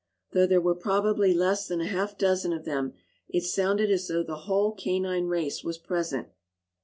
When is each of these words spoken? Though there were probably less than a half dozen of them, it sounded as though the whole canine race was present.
Though 0.31 0.47
there 0.47 0.59
were 0.59 0.73
probably 0.73 1.31
less 1.31 1.67
than 1.67 1.79
a 1.79 1.85
half 1.85 2.17
dozen 2.17 2.53
of 2.53 2.65
them, 2.65 2.93
it 3.29 3.43
sounded 3.43 3.91
as 3.91 4.07
though 4.07 4.23
the 4.23 4.45
whole 4.49 4.71
canine 4.71 5.27
race 5.27 5.63
was 5.63 5.77
present. 5.77 6.29